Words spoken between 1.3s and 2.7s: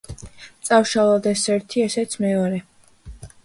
ეს ერთი, ესეც მეორე.